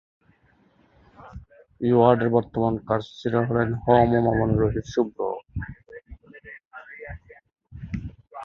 [1.81, 5.19] এ ওয়ার্ডের বর্তমান কাউন্সিলর হলেন খ ম মামুন রশিদ শুভ্র।